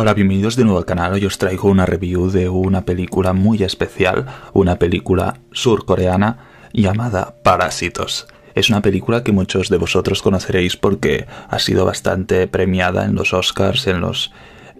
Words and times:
Hola, 0.00 0.14
bienvenidos 0.14 0.54
de 0.54 0.62
nuevo 0.62 0.78
al 0.78 0.84
canal. 0.84 1.14
Hoy 1.14 1.26
os 1.26 1.38
traigo 1.38 1.68
una 1.68 1.84
review 1.84 2.30
de 2.30 2.48
una 2.48 2.84
película 2.84 3.32
muy 3.32 3.64
especial, 3.64 4.26
una 4.52 4.78
película 4.78 5.40
surcoreana 5.50 6.38
llamada 6.72 7.34
Parásitos. 7.42 8.28
Es 8.54 8.70
una 8.70 8.80
película 8.80 9.24
que 9.24 9.32
muchos 9.32 9.68
de 9.70 9.76
vosotros 9.76 10.22
conoceréis 10.22 10.76
porque 10.76 11.26
ha 11.48 11.58
sido 11.58 11.84
bastante 11.84 12.46
premiada 12.46 13.06
en 13.06 13.16
los 13.16 13.34
Oscars, 13.34 13.88
en 13.88 14.00
los, 14.00 14.30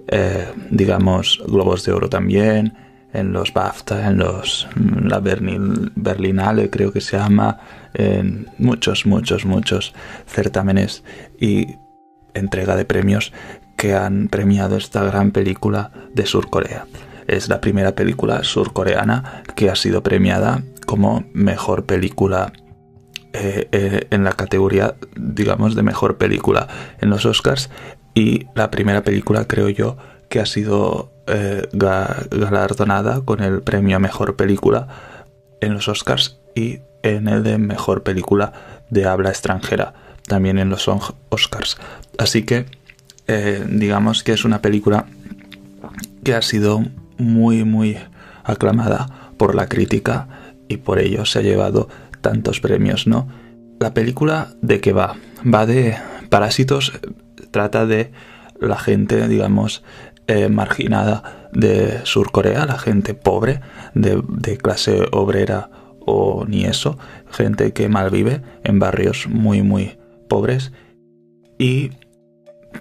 eh, 0.06 0.52
digamos, 0.70 1.42
Globos 1.48 1.84
de 1.84 1.90
Oro 1.90 2.08
también, 2.08 2.78
en 3.12 3.32
los 3.32 3.52
BAFTA, 3.52 4.06
en 4.06 4.18
los 4.18 4.68
la 5.02 5.18
Berlinale 5.18 6.70
creo 6.70 6.92
que 6.92 7.00
se 7.00 7.16
llama, 7.16 7.58
en 7.92 8.46
muchos, 8.58 9.04
muchos, 9.04 9.44
muchos 9.44 9.94
certámenes 10.28 11.02
y 11.40 11.74
entrega 12.34 12.76
de 12.76 12.84
premios 12.84 13.32
que 13.78 13.94
han 13.94 14.28
premiado 14.28 14.76
esta 14.76 15.04
gran 15.04 15.30
película 15.30 15.92
de 16.12 16.26
Surcorea. 16.26 16.86
Es 17.28 17.48
la 17.48 17.60
primera 17.60 17.94
película 17.94 18.42
surcoreana 18.42 19.44
que 19.54 19.70
ha 19.70 19.76
sido 19.76 20.02
premiada 20.02 20.64
como 20.84 21.24
mejor 21.32 21.84
película 21.84 22.52
eh, 23.32 23.68
eh, 23.70 24.08
en 24.10 24.24
la 24.24 24.32
categoría, 24.32 24.96
digamos, 25.16 25.76
de 25.76 25.82
mejor 25.84 26.16
película 26.16 26.66
en 27.00 27.08
los 27.08 27.24
Oscars 27.24 27.70
y 28.14 28.46
la 28.56 28.70
primera 28.70 29.02
película, 29.02 29.46
creo 29.46 29.68
yo, 29.68 29.96
que 30.28 30.40
ha 30.40 30.46
sido 30.46 31.12
eh, 31.28 31.68
galardonada 31.72 33.20
con 33.20 33.42
el 33.42 33.62
premio 33.62 33.96
a 33.96 34.00
mejor 34.00 34.34
película 34.34 34.88
en 35.60 35.74
los 35.74 35.86
Oscars 35.86 36.40
y 36.56 36.80
en 37.04 37.28
el 37.28 37.44
de 37.44 37.58
mejor 37.58 38.02
película 38.02 38.52
de 38.90 39.04
habla 39.04 39.28
extranjera, 39.28 39.94
también 40.26 40.58
en 40.58 40.68
los 40.68 40.88
Oscars. 40.88 41.78
Así 42.18 42.42
que 42.42 42.66
eh, 43.28 43.64
digamos 43.68 44.24
que 44.24 44.32
es 44.32 44.44
una 44.44 44.60
película 44.60 45.06
que 46.24 46.34
ha 46.34 46.42
sido 46.42 46.82
muy, 47.18 47.64
muy 47.64 47.98
aclamada 48.42 49.30
por 49.36 49.54
la 49.54 49.68
crítica 49.68 50.28
y 50.68 50.78
por 50.78 50.98
ello 50.98 51.24
se 51.24 51.38
ha 51.38 51.42
llevado 51.42 51.88
tantos 52.20 52.60
premios, 52.60 53.06
¿no? 53.06 53.28
La 53.80 53.94
película 53.94 54.48
de 54.60 54.80
qué 54.80 54.92
va? 54.92 55.16
Va 55.42 55.66
de 55.66 55.96
parásitos, 56.30 56.92
trata 57.50 57.86
de 57.86 58.10
la 58.60 58.76
gente, 58.78 59.28
digamos, 59.28 59.84
eh, 60.26 60.48
marginada 60.48 61.48
de 61.52 62.00
Surcorea, 62.04 62.66
la 62.66 62.78
gente 62.78 63.14
pobre, 63.14 63.60
de, 63.94 64.58
clase 64.58 65.06
obrera 65.12 65.70
o 66.00 66.44
ni 66.46 66.64
eso, 66.64 66.98
gente 67.30 67.72
que 67.72 67.88
malvive 67.88 68.42
en 68.64 68.78
barrios 68.78 69.26
muy, 69.28 69.62
muy 69.62 69.98
pobres 70.28 70.72
y 71.58 71.90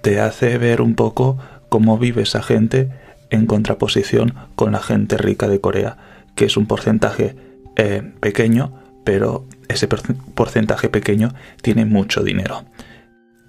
te 0.01 0.19
hace 0.19 0.57
ver 0.57 0.81
un 0.81 0.95
poco 0.95 1.37
cómo 1.69 1.97
vive 1.97 2.23
esa 2.23 2.41
gente 2.41 2.89
en 3.29 3.45
contraposición 3.45 4.33
con 4.55 4.71
la 4.71 4.79
gente 4.79 5.17
rica 5.17 5.47
de 5.47 5.59
Corea, 5.59 5.97
que 6.35 6.45
es 6.45 6.57
un 6.57 6.65
porcentaje 6.65 7.35
eh, 7.75 8.13
pequeño, 8.19 8.73
pero 9.03 9.45
ese 9.67 9.87
porcentaje 9.87 10.89
pequeño 10.89 11.33
tiene 11.61 11.85
mucho 11.85 12.23
dinero. 12.23 12.65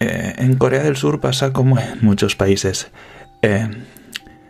Eh, 0.00 0.34
en 0.39 0.56
Corea 0.56 0.83
del 0.83 0.97
Sur 0.97 1.20
pasa 1.20 1.53
como 1.53 1.78
en 1.78 1.98
muchos 2.03 2.36
países 2.36 2.91
eh, 3.42 3.69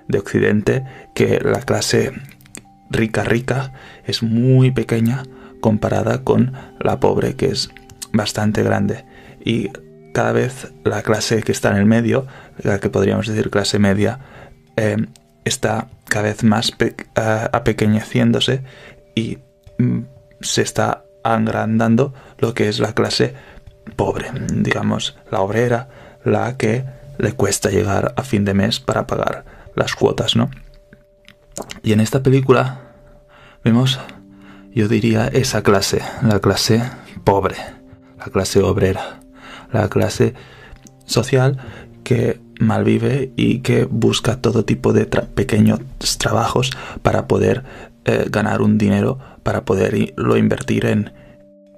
de 0.06 0.18
Occidente, 0.18 0.84
que 1.14 1.40
la 1.40 1.60
clase 1.60 2.12
rica 2.90 3.24
rica 3.24 3.72
es 4.04 4.22
muy 4.22 4.70
pequeña 4.70 5.22
comparada 5.60 6.24
con 6.24 6.52
la 6.80 7.00
pobre, 7.00 7.34
que 7.34 7.46
es 7.46 7.70
bastante 8.12 8.62
grande. 8.62 9.04
Y 9.44 9.70
cada 10.18 10.32
vez 10.32 10.72
la 10.82 11.02
clase 11.02 11.44
que 11.44 11.52
está 11.52 11.70
en 11.70 11.76
el 11.76 11.86
medio, 11.86 12.26
la 12.64 12.80
que 12.80 12.90
podríamos 12.90 13.28
decir 13.28 13.50
clase 13.50 13.78
media, 13.78 14.18
eh, 14.76 14.96
está 15.44 15.90
cada 16.06 16.24
vez 16.24 16.42
más 16.42 16.72
apequeñeciéndose 17.52 18.64
y 19.14 19.38
mm, 19.78 20.00
se 20.40 20.62
está 20.62 21.04
agrandando 21.22 22.14
lo 22.38 22.52
que 22.52 22.68
es 22.68 22.80
la 22.80 22.94
clase 22.94 23.32
pobre, 23.94 24.26
digamos, 24.52 25.16
la 25.30 25.40
obrera, 25.40 25.88
la 26.24 26.56
que 26.56 26.84
le 27.18 27.34
cuesta 27.34 27.70
llegar 27.70 28.12
a 28.16 28.24
fin 28.24 28.44
de 28.44 28.54
mes 28.54 28.80
para 28.80 29.06
pagar 29.06 29.44
las 29.76 29.94
cuotas, 29.94 30.34
¿no? 30.34 30.50
Y 31.84 31.92
en 31.92 32.00
esta 32.00 32.24
película 32.24 32.80
vemos, 33.62 34.00
yo 34.74 34.88
diría, 34.88 35.28
esa 35.28 35.62
clase, 35.62 36.02
la 36.22 36.40
clase 36.40 36.82
pobre, 37.22 37.54
la 38.18 38.24
clase 38.32 38.60
obrera 38.62 39.20
la 39.72 39.88
clase 39.88 40.34
social 41.04 41.58
que 42.04 42.40
malvive 42.60 43.32
y 43.36 43.60
que 43.60 43.84
busca 43.84 44.40
todo 44.40 44.64
tipo 44.64 44.92
de 44.92 45.06
pequeños 45.06 45.80
trabajos 46.18 46.70
para 47.02 47.28
poder 47.28 47.64
eh, 48.04 48.26
ganar 48.30 48.62
un 48.62 48.78
dinero, 48.78 49.18
para 49.42 49.64
poderlo 49.64 50.36
invertir 50.36 50.86
en, 50.86 51.12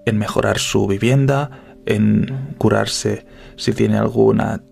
en 0.06 0.18
mejorar 0.18 0.58
su 0.58 0.86
vivienda, 0.86 1.50
en 1.86 2.54
curarse 2.58 3.26
si 3.56 3.72
tiene 3.72 3.98
alguna 3.98 4.62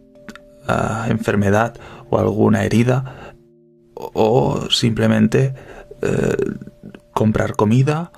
ah, 0.67 1.07
enfermedad 1.09 1.75
o 2.11 2.19
alguna 2.19 2.65
herida, 2.65 3.35
o 3.95 4.71
simplemente 4.71 5.55
eh, 6.03 6.37
comprar 7.13 7.57
comida 7.57 8.13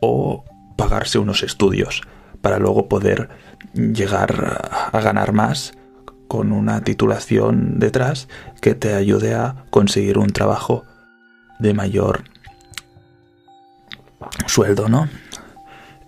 o 0.00 0.44
pagarse 0.76 1.18
unos 1.18 1.42
estudios 1.42 2.00
para 2.40 2.58
luego 2.58 2.88
poder 2.88 3.28
llegar 3.74 4.90
a 4.92 5.00
ganar 5.00 5.32
más 5.32 5.72
con 6.28 6.52
una 6.52 6.82
titulación 6.82 7.78
detrás 7.78 8.28
que 8.60 8.74
te 8.74 8.94
ayude 8.94 9.34
a 9.34 9.64
conseguir 9.70 10.18
un 10.18 10.28
trabajo 10.28 10.84
de 11.58 11.74
mayor 11.74 12.24
sueldo, 14.46 14.88
¿no? 14.88 15.08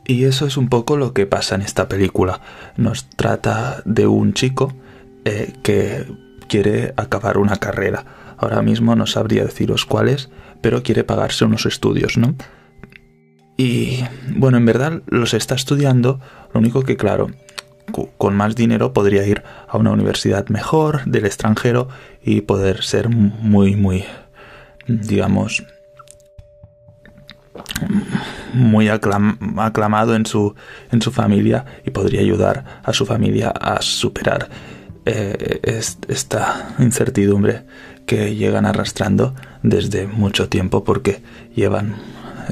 Y 0.06 0.24
eso 0.24 0.46
es 0.46 0.56
un 0.56 0.68
poco 0.68 0.96
lo 0.96 1.14
que 1.14 1.26
pasa 1.26 1.54
en 1.54 1.62
esta 1.62 1.88
película. 1.88 2.40
Nos 2.76 3.08
trata 3.10 3.82
de 3.84 4.06
un 4.06 4.34
chico 4.34 4.72
eh, 5.24 5.52
que 5.62 6.06
quiere 6.48 6.92
acabar 6.96 7.38
una 7.38 7.56
carrera. 7.56 8.04
Ahora 8.36 8.62
mismo 8.62 8.96
no 8.96 9.06
sabría 9.06 9.44
deciros 9.44 9.86
cuáles, 9.86 10.30
pero 10.60 10.82
quiere 10.82 11.04
pagarse 11.04 11.44
unos 11.44 11.66
estudios, 11.66 12.18
¿no? 12.18 12.34
Y 13.60 14.02
bueno, 14.36 14.56
en 14.56 14.64
verdad 14.64 15.02
los 15.06 15.34
está 15.34 15.54
estudiando, 15.54 16.18
lo 16.54 16.60
único 16.60 16.82
que 16.82 16.96
claro, 16.96 17.26
con 18.16 18.34
más 18.34 18.54
dinero 18.54 18.94
podría 18.94 19.26
ir 19.26 19.42
a 19.68 19.76
una 19.76 19.90
universidad 19.90 20.48
mejor 20.48 21.04
del 21.04 21.26
extranjero 21.26 21.86
y 22.22 22.40
poder 22.40 22.82
ser 22.82 23.10
muy, 23.10 23.76
muy, 23.76 24.06
digamos, 24.88 25.62
muy 28.54 28.88
aclamado 28.88 30.14
en 30.14 30.24
su, 30.24 30.54
en 30.90 31.02
su 31.02 31.12
familia 31.12 31.66
y 31.84 31.90
podría 31.90 32.22
ayudar 32.22 32.80
a 32.82 32.94
su 32.94 33.04
familia 33.04 33.50
a 33.50 33.82
superar 33.82 34.48
eh, 35.04 35.60
esta 36.08 36.76
incertidumbre 36.78 37.64
que 38.06 38.34
llegan 38.34 38.64
arrastrando 38.64 39.34
desde 39.62 40.06
mucho 40.06 40.48
tiempo 40.48 40.82
porque 40.82 41.20
llevan 41.54 41.96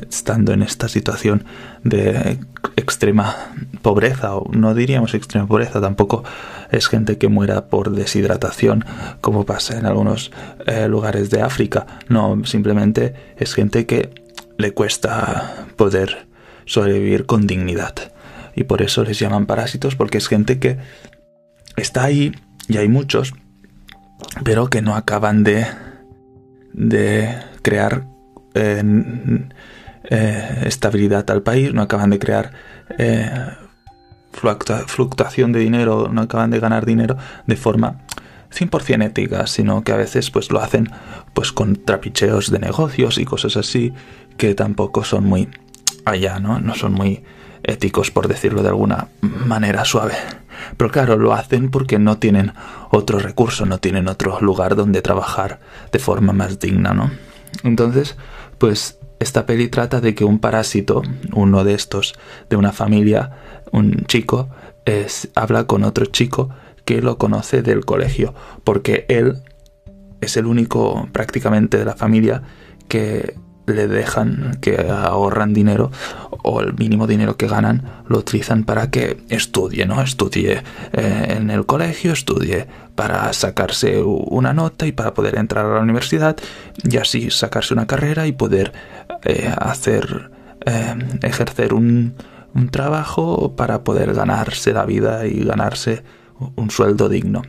estando 0.08 0.52
en 0.52 0.62
esta 0.62 0.88
situación 0.88 1.44
de 1.84 2.38
extrema 2.76 3.54
pobreza, 3.82 4.36
o 4.36 4.50
no 4.52 4.74
diríamos 4.74 5.14
extrema 5.14 5.46
pobreza, 5.46 5.80
tampoco 5.80 6.24
es 6.70 6.88
gente 6.88 7.18
que 7.18 7.28
muera 7.28 7.66
por 7.66 7.90
deshidratación, 7.90 8.84
como 9.20 9.44
pasa 9.44 9.78
en 9.78 9.86
algunos 9.86 10.30
eh, 10.66 10.88
lugares 10.88 11.30
de 11.30 11.42
África. 11.42 11.86
No, 12.08 12.44
simplemente 12.44 13.14
es 13.36 13.54
gente 13.54 13.86
que 13.86 14.10
le 14.58 14.72
cuesta 14.72 15.66
poder 15.76 16.26
sobrevivir 16.66 17.26
con 17.26 17.46
dignidad. 17.46 17.94
Y 18.54 18.64
por 18.64 18.82
eso 18.82 19.04
les 19.04 19.18
llaman 19.18 19.46
parásitos, 19.46 19.94
porque 19.94 20.18
es 20.18 20.28
gente 20.28 20.58
que 20.58 20.78
está 21.76 22.04
ahí, 22.04 22.32
y 22.68 22.76
hay 22.76 22.88
muchos, 22.88 23.32
pero 24.44 24.68
que 24.68 24.82
no 24.82 24.96
acaban 24.96 25.44
de, 25.44 25.66
de 26.72 27.34
crear 27.62 28.04
eh, 28.54 28.82
eh, 30.10 30.62
estabilidad 30.66 31.30
al 31.30 31.42
país, 31.42 31.72
no 31.72 31.82
acaban 31.82 32.10
de 32.10 32.18
crear 32.18 32.52
eh, 32.98 33.30
fluctuación 34.86 35.52
de 35.52 35.60
dinero, 35.60 36.08
no 36.12 36.22
acaban 36.22 36.50
de 36.50 36.60
ganar 36.60 36.86
dinero 36.86 37.16
de 37.46 37.56
forma 37.56 38.00
100% 38.50 39.04
ética, 39.04 39.46
sino 39.46 39.82
que 39.82 39.92
a 39.92 39.96
veces 39.96 40.30
pues 40.30 40.50
lo 40.50 40.60
hacen 40.60 40.90
pues 41.34 41.52
con 41.52 41.76
trapicheos 41.76 42.50
de 42.50 42.58
negocios 42.58 43.18
y 43.18 43.24
cosas 43.24 43.56
así 43.56 43.92
que 44.36 44.54
tampoco 44.54 45.04
son 45.04 45.24
muy 45.24 45.48
allá, 46.04 46.38
¿no? 46.38 46.60
No 46.60 46.74
son 46.74 46.94
muy 46.94 47.22
éticos 47.62 48.10
por 48.10 48.28
decirlo 48.28 48.62
de 48.62 48.68
alguna 48.68 49.08
manera 49.20 49.84
suave. 49.84 50.14
Pero 50.76 50.90
claro, 50.90 51.16
lo 51.16 51.34
hacen 51.34 51.70
porque 51.70 51.98
no 51.98 52.18
tienen 52.18 52.52
otro 52.90 53.18
recurso, 53.18 53.66
no 53.66 53.78
tienen 53.78 54.08
otro 54.08 54.40
lugar 54.40 54.74
donde 54.74 55.02
trabajar 55.02 55.60
de 55.92 55.98
forma 55.98 56.32
más 56.32 56.58
digna, 56.58 56.94
¿no? 56.94 57.10
Entonces, 57.62 58.16
pues 58.58 58.97
esta 59.20 59.46
peli 59.46 59.68
trata 59.68 60.00
de 60.00 60.14
que 60.14 60.24
un 60.24 60.38
parásito, 60.38 61.02
uno 61.32 61.64
de 61.64 61.74
estos, 61.74 62.14
de 62.48 62.56
una 62.56 62.72
familia, 62.72 63.32
un 63.72 64.04
chico, 64.06 64.48
es, 64.84 65.28
habla 65.34 65.64
con 65.64 65.84
otro 65.84 66.06
chico 66.06 66.50
que 66.84 67.02
lo 67.02 67.18
conoce 67.18 67.62
del 67.62 67.84
colegio, 67.84 68.34
porque 68.64 69.04
él 69.08 69.42
es 70.20 70.36
el 70.36 70.46
único 70.46 71.08
prácticamente 71.12 71.78
de 71.78 71.84
la 71.84 71.94
familia 71.94 72.42
que 72.88 73.34
le 73.68 73.88
dejan, 73.88 74.58
que 74.60 74.88
ahorran 74.90 75.54
dinero 75.54 75.90
o 76.42 76.60
el 76.60 76.74
mínimo 76.74 77.06
dinero 77.06 77.36
que 77.36 77.46
ganan 77.46 77.82
lo 78.08 78.18
utilizan 78.18 78.64
para 78.64 78.90
que 78.90 79.18
estudie, 79.28 79.86
¿no? 79.86 80.02
Estudie 80.02 80.62
eh, 80.92 81.36
en 81.36 81.50
el 81.50 81.66
colegio, 81.66 82.12
estudie 82.12 82.66
para 82.94 83.32
sacarse 83.32 84.02
una 84.02 84.52
nota 84.52 84.86
y 84.86 84.92
para 84.92 85.14
poder 85.14 85.36
entrar 85.38 85.66
a 85.66 85.74
la 85.74 85.80
universidad 85.80 86.36
y 86.82 86.96
así 86.96 87.30
sacarse 87.30 87.74
una 87.74 87.86
carrera 87.86 88.26
y 88.26 88.32
poder 88.32 88.72
eh, 89.24 89.52
hacer, 89.58 90.30
eh, 90.66 90.96
ejercer 91.22 91.74
un, 91.74 92.14
un 92.54 92.68
trabajo 92.70 93.54
para 93.54 93.84
poder 93.84 94.14
ganarse 94.14 94.72
la 94.72 94.84
vida 94.84 95.26
y 95.26 95.44
ganarse 95.44 96.02
un 96.56 96.70
sueldo 96.70 97.08
digno. 97.08 97.42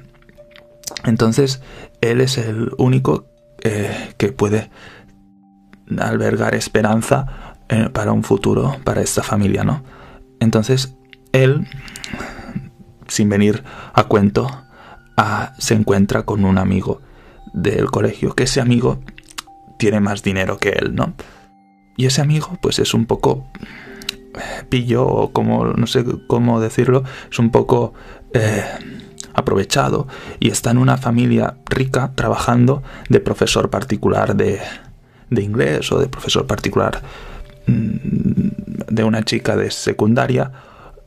Entonces, 1.05 1.61
él 2.01 2.21
es 2.21 2.37
el 2.37 2.71
único 2.77 3.25
que 4.17 4.31
puede 4.31 4.69
albergar 5.97 6.55
esperanza 6.55 7.53
eh, 7.69 7.89
para 7.91 8.11
un 8.11 8.23
futuro, 8.23 8.75
para 8.83 9.01
esta 9.01 9.23
familia, 9.23 9.63
¿no? 9.63 9.83
Entonces, 10.39 10.95
él, 11.31 11.67
sin 13.07 13.29
venir 13.29 13.63
a 13.93 14.03
cuento, 14.03 14.65
se 15.57 15.73
encuentra 15.73 16.23
con 16.23 16.45
un 16.45 16.57
amigo 16.57 17.01
del 17.53 17.91
colegio, 17.91 18.35
que 18.35 18.43
ese 18.43 18.61
amigo 18.61 18.99
tiene 19.77 19.99
más 19.99 20.23
dinero 20.23 20.57
que 20.57 20.69
él, 20.69 20.95
¿no? 20.95 21.13
Y 21.97 22.05
ese 22.05 22.21
amigo, 22.21 22.57
pues 22.61 22.79
es 22.79 22.93
un 22.93 23.05
poco 23.05 23.45
pillo, 24.69 25.05
o 25.05 25.33
como, 25.33 25.65
no 25.65 25.87
sé 25.87 26.05
cómo 26.27 26.61
decirlo, 26.61 27.03
es 27.29 27.39
un 27.39 27.49
poco 27.49 27.93
eh, 28.33 28.63
aprovechado 29.33 30.07
y 30.39 30.49
está 30.49 30.71
en 30.71 30.77
una 30.77 30.97
familia 30.97 31.57
rica 31.65 32.11
trabajando 32.15 32.83
de 33.09 33.19
profesor 33.19 33.69
particular 33.69 34.35
de, 34.35 34.59
de 35.29 35.43
inglés 35.43 35.91
o 35.91 35.99
de 35.99 36.07
profesor 36.07 36.45
particular 36.47 37.01
mm, 37.67 38.47
de 38.87 39.03
una 39.03 39.23
chica 39.23 39.55
de 39.55 39.71
secundaria 39.71 40.51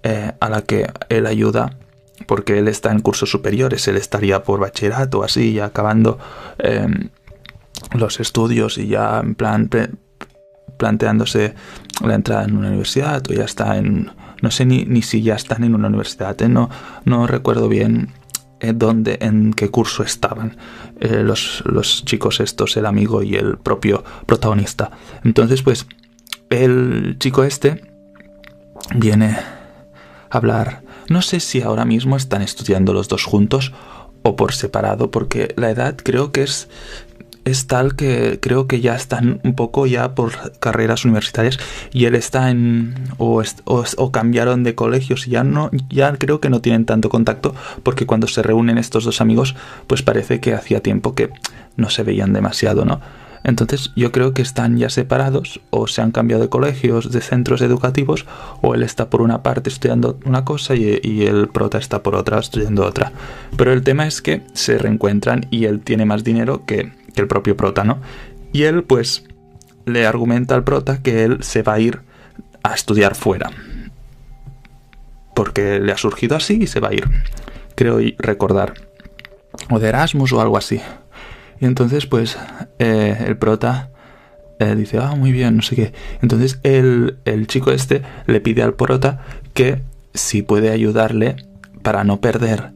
eh, 0.03 0.33
a 0.41 0.49
la 0.49 0.63
que 0.63 0.91
él 1.09 1.27
ayuda 1.27 1.77
porque 2.27 2.59
él 2.59 2.69
está 2.69 2.93
en 2.93 3.01
cursos 3.01 3.31
superiores, 3.31 3.87
él 3.89 3.97
estaría 3.97 4.43
por 4.43 4.61
bachillerato 4.61 5.25
así, 5.25 5.55
ya 5.55 5.67
acabando 5.67 6.19
em, 6.59 7.11
los 7.95 8.21
estudios 8.21 8.79
y 8.79 8.89
ya 8.89 9.21
en 9.21 9.35
plan 9.35 9.69
planteándose 10.77 11.55
la 12.05 12.15
entrada 12.15 12.45
en 12.45 12.57
una 12.57 12.69
universidad 12.69 13.23
o 13.29 13.33
ya 13.33 13.45
está 13.45 13.77
en 13.77 14.11
no 14.41 14.51
sé 14.51 14.65
ni, 14.65 14.85
ni 14.85 15.03
si 15.03 15.23
ya 15.23 15.37
están 15.37 15.63
en 15.63 15.75
una 15.75 15.87
universidad, 15.87 16.41
¿eh? 16.43 16.49
no, 16.49 16.69
no 17.05 17.29
recuerdo 17.29 17.69
bien 17.69 18.09
eh, 18.63 18.73
dónde, 18.75 19.19
en 19.21 19.53
qué 19.53 19.71
curso 19.71 20.05
estaban 20.05 20.57
eh, 21.01 21.23
los, 21.23 21.63
los 21.67 22.05
chicos 22.05 22.39
estos, 22.41 22.77
el 22.77 22.87
amigo 22.87 23.23
y 23.23 23.35
el 23.35 23.59
propio 23.59 24.05
protagonista. 24.25 24.93
Entonces, 25.25 25.63
pues, 25.63 25.87
el 26.49 27.17
chico 27.19 27.43
este 27.43 27.83
viene 28.95 29.37
a 30.31 30.39
hablar. 30.39 30.83
No 31.09 31.23
sé 31.23 31.41
si 31.41 31.61
ahora 31.61 31.85
mismo 31.85 32.17
están 32.17 32.41
estudiando 32.41 32.93
los 32.93 33.09
dos 33.09 33.25
juntos 33.25 33.73
o 34.23 34.37
por 34.37 34.53
separado, 34.53 35.11
porque 35.11 35.53
la 35.57 35.71
edad 35.71 35.97
creo 35.97 36.31
que 36.31 36.45
es 36.45 36.69
es 37.45 37.67
tal 37.67 37.97
que 37.97 38.39
creo 38.41 38.67
que 38.67 38.81
ya 38.81 38.95
están 38.95 39.41
un 39.43 39.55
poco 39.55 39.87
ya 39.87 40.15
por 40.15 40.53
carreras 40.61 41.05
universitarias 41.05 41.59
y 41.93 42.05
él 42.05 42.15
está 42.15 42.51
en 42.51 42.95
o, 43.19 43.43
cambiaron 44.13 44.63
de 44.63 44.75
colegios 44.75 45.27
y 45.27 45.33
ya 45.33 45.45
no 45.45 45.71
ya 45.89 46.13
creo 46.15 46.41
que 46.41 46.51
no 46.51 46.61
tienen 46.61 46.85
tanto 46.85 47.09
contacto 47.09 47.55
porque 47.83 48.07
cuando 48.07 48.27
se 48.27 48.43
reúnen 48.43 48.79
estos 48.79 49.05
dos 49.05 49.21
amigos 49.21 49.57
pues 49.87 50.03
parece 50.03 50.41
que 50.41 50.55
hacía 50.55 50.81
tiempo 50.81 51.15
que 51.15 51.31
no 51.77 51.91
se 51.91 52.03
veían 52.03 52.33
demasiado 52.33 52.85
no 52.85 53.01
entonces 53.45 53.91
yo 53.97 54.13
creo 54.13 54.35
que 54.35 54.43
están 54.43 54.79
ya 54.79 54.89
separados 54.89 55.61
o 55.71 55.89
se 55.89 56.01
han 56.01 56.13
cambiado 56.13 56.43
de 56.43 56.49
colegios, 56.49 57.11
de 57.11 57.21
centros 57.21 57.61
educativos 57.61 58.25
o 58.61 58.77
él 58.77 58.85
está 58.85 59.11
por 59.11 59.21
una 59.21 59.43
parte 59.43 59.69
estudiando 59.69 60.19
una 60.25 60.45
cosa 60.45 60.77
y, 60.77 61.01
y, 61.03 61.27
el 61.27 61.49
prota 61.49 61.79
está 61.79 62.05
por 62.05 62.15
otra 62.15 62.39
estudiando 62.39 62.87
otra. 62.87 63.11
Pero 63.57 63.73
el 63.73 63.83
tema 63.83 64.07
es 64.07 64.23
que 64.23 64.43
se 64.53 64.79
reencuentran 64.79 65.47
y 65.51 65.65
él 65.65 65.81
tiene 65.81 66.05
más 66.05 66.23
dinero 66.23 66.65
que 66.67 66.93
que 67.15 67.21
el 67.21 67.29
propio 67.29 67.57
prota, 67.57 67.85
¿no? 67.85 68.01
Y 68.53 68.65
él 68.65 68.85
pues 68.85 69.25
le 69.85 70.07
argumenta 70.07 70.55
al 70.55 70.65
prota 70.65 71.03
que 71.03 71.25
él 71.25 71.43
se 71.43 71.63
va 71.63 71.75
a 71.75 71.81
ir 71.81 72.01
a 72.63 72.75
estudiar 72.75 73.15
fuera. 73.15 73.51
Porque 75.35 75.81
le 75.81 75.93
ha 75.93 75.97
surgido 75.97 76.37
así 76.37 76.63
y 76.63 76.67
se 76.67 76.81
va 76.81 76.89
a 76.89 76.95
ir. 76.95 77.09
Creo 77.75 77.99
recordar. 78.19 78.75
O 79.71 79.79
de 79.79 79.89
Erasmus 79.89 80.33
o 80.33 80.41
algo 80.41 80.57
así. 80.57 80.81
Y 81.61 81.67
entonces 81.67 82.07
pues 82.07 82.37
eh, 82.79 83.17
el 83.27 83.37
prota 83.37 83.91
eh, 84.59 84.75
dice, 84.77 84.99
ah, 84.99 85.15
muy 85.15 85.33
bien, 85.33 85.57
no 85.57 85.63
sé 85.63 85.77
qué. 85.77 85.93
Entonces 86.21 86.61
el, 86.63 87.19
el 87.25 87.47
chico 87.47 87.73
este 87.73 88.03
le 88.27 88.41
pide 88.41 88.63
al 88.63 88.75
prota 88.75 89.23
que 89.55 89.83
si 90.15 90.43
puede 90.43 90.71
ayudarle 90.71 91.37
para 91.83 92.05
no 92.05 92.21
perder 92.21 92.73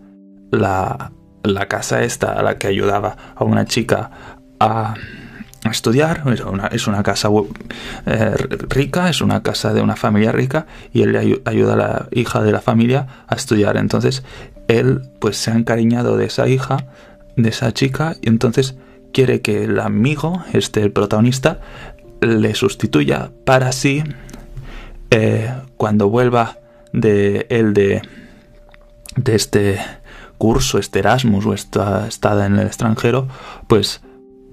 la, 0.50 1.12
la 1.54 1.66
casa 1.68 2.02
esta 2.02 2.32
a 2.32 2.42
la 2.42 2.58
que 2.58 2.66
ayudaba 2.66 3.16
a 3.34 3.44
una 3.44 3.64
chica 3.64 4.10
a, 4.60 4.94
estudiar, 5.70 6.22
es 6.70 6.86
una, 6.86 7.02
casa 7.02 7.28
eh, 8.06 8.34
rica, 8.68 9.08
es 9.08 9.20
una 9.20 9.42
casa 9.42 9.74
de 9.74 9.82
una 9.82 9.96
familia 9.96 10.30
rica 10.30 10.66
y 10.92 11.02
él 11.02 11.10
le 11.12 11.40
ayuda 11.44 11.72
a 11.72 11.76
la 11.76 12.08
hija 12.12 12.40
de 12.40 12.52
la 12.52 12.60
familia 12.60 13.24
a 13.26 13.34
estudiar. 13.34 13.76
Entonces 13.76 14.22
él 14.68 15.02
pues 15.18 15.36
se 15.36 15.50
ha 15.50 15.54
encariñado 15.54 16.16
de 16.16 16.26
esa 16.26 16.46
hija, 16.46 16.86
de 17.36 17.48
esa 17.48 17.72
chica 17.72 18.14
y 18.22 18.28
entonces 18.28 18.76
quiere 19.12 19.40
que 19.40 19.64
el 19.64 19.80
amigo, 19.80 20.44
este 20.52 20.82
el 20.82 20.92
protagonista, 20.92 21.60
le 22.20 22.54
sustituya 22.54 23.30
para 23.44 23.68
así 23.68 24.04
eh, 25.10 25.52
cuando 25.76 26.08
vuelva 26.08 26.58
de 26.92 27.46
él 27.50 27.74
de, 27.74 28.02
de 29.16 29.34
este 29.34 29.80
curso, 30.38 30.78
este 30.78 31.00
Erasmus 31.00 31.46
o 31.46 31.54
esta 31.54 32.06
estada 32.06 32.46
en 32.46 32.58
el 32.58 32.66
extranjero, 32.66 33.28
pues 33.66 34.02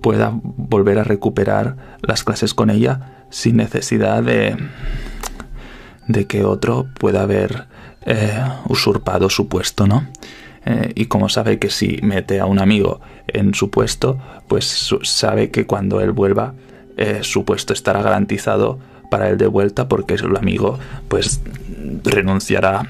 pueda 0.01 0.31
volver 0.33 0.99
a 0.99 1.03
recuperar 1.03 1.97
las 2.01 2.23
clases 2.23 2.53
con 2.53 2.69
ella 2.69 3.25
sin 3.29 3.57
necesidad 3.57 4.21
de, 4.21 4.57
de 6.07 6.27
que 6.27 6.43
otro 6.43 6.87
pueda 6.99 7.21
haber 7.21 7.67
eh, 8.05 8.43
usurpado 8.67 9.29
su 9.29 9.47
puesto, 9.47 9.87
¿no? 9.87 10.07
Eh, 10.65 10.91
y 10.95 11.05
como 11.05 11.29
sabe 11.29 11.59
que 11.59 11.69
si 11.69 11.99
mete 12.01 12.39
a 12.39 12.45
un 12.45 12.59
amigo 12.59 13.01
en 13.27 13.53
su 13.53 13.69
puesto, 13.69 14.19
pues 14.47 14.93
sabe 15.03 15.51
que 15.51 15.65
cuando 15.65 15.99
él 16.01 16.11
vuelva, 16.11 16.53
eh, 16.97 17.19
su 17.21 17.43
puesto 17.43 17.73
estará 17.73 18.01
garantizado 18.01 18.79
para 19.09 19.29
él 19.29 19.37
de 19.37 19.47
vuelta 19.47 19.87
porque 19.87 20.15
el 20.15 20.35
amigo 20.37 20.79
pues 21.07 21.41
renunciará 22.03 22.87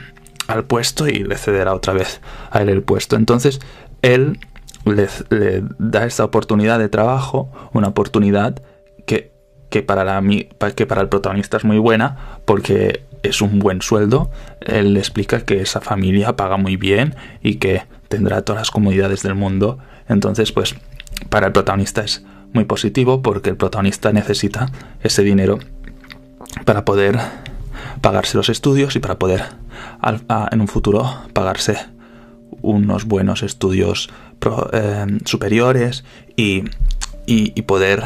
al 0.53 0.65
puesto 0.65 1.07
y 1.07 1.23
le 1.23 1.35
cederá 1.37 1.73
otra 1.73 1.93
vez 1.93 2.21
a 2.51 2.61
él 2.61 2.69
el 2.69 2.83
puesto. 2.83 3.15
Entonces, 3.15 3.59
él 4.01 4.39
le, 4.85 5.63
da 5.79 6.05
esta 6.05 6.23
oportunidad 6.23 6.79
de 6.79 6.89
trabajo, 6.89 7.51
una 7.73 7.87
oportunidad 7.87 8.61
que, 9.05 9.31
que, 9.69 9.81
para 9.81 10.03
la, 10.03 10.21
que 10.75 10.85
para 10.85 11.01
el 11.01 11.09
protagonista 11.09 11.57
es 11.57 11.63
muy 11.63 11.79
buena 11.79 12.39
porque 12.45 13.03
es 13.23 13.41
un 13.41 13.59
buen 13.59 13.81
sueldo. 13.81 14.29
Él 14.61 14.93
le 14.93 14.99
explica 14.99 15.41
que 15.41 15.61
esa 15.61 15.81
familia 15.81 16.35
paga 16.35 16.57
muy 16.57 16.75
bien 16.77 17.15
y 17.41 17.55
que 17.55 17.83
tendrá 18.07 18.43
todas 18.43 18.61
las 18.61 18.71
comodidades 18.71 19.23
del 19.23 19.35
mundo. 19.35 19.79
Entonces, 20.07 20.51
pues, 20.51 20.75
para 21.29 21.47
el 21.47 21.53
protagonista 21.53 22.03
es 22.03 22.23
muy 22.53 22.65
positivo 22.65 23.23
porque 23.23 23.49
el 23.49 23.57
protagonista 23.57 24.13
necesita 24.13 24.67
ese 25.01 25.23
dinero 25.23 25.57
para 26.65 26.85
poder 26.85 27.17
pagarse 28.01 28.37
los 28.37 28.49
estudios 28.49 28.95
y 28.95 28.99
para 28.99 29.19
poder 29.19 29.43
en 30.51 30.61
un 30.61 30.67
futuro 30.67 31.21
pagarse 31.33 31.77
unos 32.61 33.05
buenos 33.05 33.43
estudios 33.43 34.09
eh, 34.73 35.05
superiores 35.25 36.03
y, 36.35 36.63
y, 37.25 37.61
poder 37.63 38.03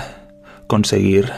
conseguir 0.68 1.32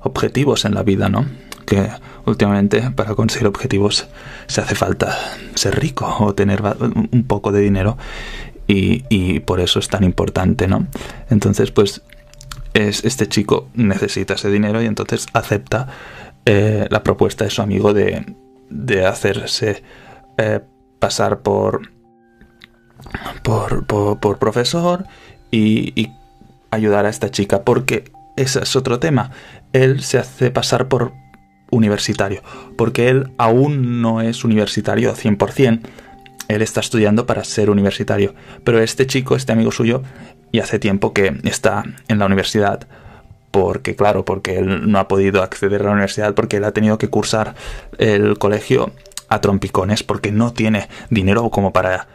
objetivos 0.00 0.64
en 0.64 0.74
la 0.74 0.82
vida, 0.82 1.08
¿no? 1.08 1.26
Que 1.66 1.88
últimamente 2.26 2.90
para 2.90 3.14
conseguir 3.14 3.48
objetivos 3.48 4.06
se 4.46 4.60
hace 4.60 4.74
falta 4.74 5.16
ser 5.54 5.78
rico 5.78 6.16
o 6.20 6.34
tener 6.34 6.62
un 6.80 7.24
poco 7.26 7.52
de 7.52 7.60
dinero 7.60 7.96
y, 8.66 9.04
y 9.08 9.40
por 9.40 9.60
eso 9.60 9.78
es 9.78 9.88
tan 9.88 10.04
importante, 10.04 10.66
¿no? 10.66 10.86
Entonces, 11.30 11.70
pues 11.70 12.02
es, 12.74 13.04
este 13.04 13.26
chico 13.28 13.68
necesita 13.74 14.34
ese 14.34 14.50
dinero 14.50 14.82
y 14.82 14.86
entonces 14.86 15.26
acepta 15.32 15.88
eh, 16.46 16.86
la 16.90 17.02
propuesta 17.02 17.44
de 17.44 17.50
su 17.50 17.60
amigo 17.60 17.92
de, 17.92 18.24
de 18.70 19.04
hacerse 19.04 19.82
eh, 20.38 20.60
pasar 21.00 21.40
por, 21.40 21.90
por, 23.42 23.86
por, 23.86 24.38
profesor 24.38 25.06
y, 25.50 26.10
ayudar 26.70 27.06
a 27.06 27.08
esta 27.08 27.30
chica, 27.30 27.62
porque 27.62 28.12
ese 28.36 28.60
es 28.60 28.76
otro 28.76 28.98
tema. 28.98 29.30
Él 29.72 30.02
se 30.02 30.18
hace 30.18 30.50
pasar 30.50 30.88
por 30.88 31.12
universitario, 31.70 32.42
porque 32.76 33.08
él 33.08 33.32
aún 33.38 34.02
no 34.02 34.20
es 34.20 34.44
universitario 34.44 35.14
100%. 35.14 35.80
Él 36.48 36.62
está 36.62 36.80
estudiando 36.80 37.26
para 37.26 37.44
ser 37.44 37.70
universitario, 37.70 38.34
pero 38.62 38.80
este 38.80 39.06
chico, 39.06 39.36
este 39.36 39.52
amigo 39.52 39.72
suyo, 39.72 40.02
y 40.52 40.60
hace 40.60 40.78
tiempo 40.78 41.12
que 41.12 41.40
está 41.44 41.82
en 42.08 42.18
la 42.18 42.26
universidad 42.26 42.86
porque 43.62 43.96
claro, 43.96 44.24
porque 44.24 44.58
él 44.58 44.90
no 44.90 44.98
ha 44.98 45.08
podido 45.08 45.42
acceder 45.42 45.80
a 45.80 45.84
la 45.86 45.90
universidad 45.92 46.34
porque 46.34 46.58
él 46.58 46.64
ha 46.64 46.72
tenido 46.72 46.98
que 46.98 47.08
cursar 47.08 47.54
el 47.96 48.36
colegio 48.38 48.92
a 49.28 49.40
trompicones 49.40 50.02
porque 50.02 50.30
no 50.30 50.52
tiene 50.52 50.88
dinero 51.08 51.48
como 51.48 51.72
para 51.72 52.06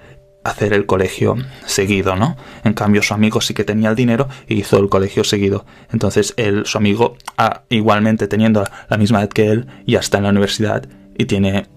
hacer 0.44 0.74
el 0.74 0.86
colegio 0.86 1.36
seguido, 1.66 2.16
¿no? 2.16 2.38
En 2.64 2.74
cambio, 2.74 3.02
su 3.02 3.16
amigo 3.16 3.42
sí 3.42 3.54
que 3.54 3.64
tenía 3.64 3.90
el 3.90 3.96
dinero 3.96 4.28
y 4.48 4.60
hizo 4.60 4.78
el 4.78 4.88
colegio 4.88 5.24
seguido. 5.24 5.66
Entonces, 5.92 6.34
él, 6.38 6.64
su 6.66 6.78
amigo, 6.78 7.16
igualmente 7.70 8.28
teniendo 8.28 8.64
la 8.90 8.98
misma 8.98 9.20
edad 9.20 9.30
que 9.30 9.48
él, 9.48 9.68
ya 9.88 10.00
está 10.00 10.18
en 10.18 10.26
la 10.26 10.30
universidad 10.30 10.88
y 11.18 11.26
tiene 11.26 11.68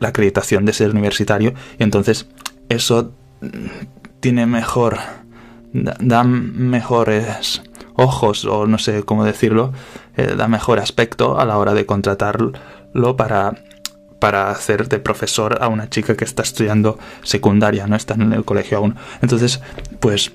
la 0.00 0.08
acreditación 0.08 0.64
de 0.64 0.72
ser 0.72 0.90
universitario. 0.90 1.54
Y 1.78 1.82
entonces, 1.82 2.26
eso 2.68 3.12
tiene 4.20 4.46
mejor. 4.46 4.98
da, 5.72 6.24
mejores 6.24 7.62
ojos, 7.94 8.44
o 8.44 8.66
no 8.66 8.78
sé 8.78 9.02
cómo 9.02 9.24
decirlo, 9.24 9.72
eh, 10.16 10.34
da 10.36 10.48
mejor 10.48 10.78
aspecto 10.78 11.38
a 11.38 11.44
la 11.44 11.58
hora 11.58 11.74
de 11.74 11.86
contratarlo 11.86 12.52
para 13.16 13.54
para 14.18 14.50
hacer 14.50 14.88
de 14.88 15.00
profesor 15.00 15.58
a 15.60 15.68
una 15.68 15.90
chica 15.90 16.16
que 16.16 16.24
está 16.24 16.42
estudiando 16.42 16.98
secundaria, 17.22 17.86
no 17.86 17.94
está 17.94 18.14
en 18.14 18.32
el 18.32 18.42
colegio 18.42 18.78
aún. 18.78 18.96
Entonces, 19.20 19.60
pues 20.00 20.32